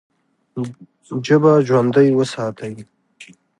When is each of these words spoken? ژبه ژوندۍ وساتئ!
ژبه 1.25 1.51
ژوندۍ 1.67 2.07
وساتئ! 2.17 2.73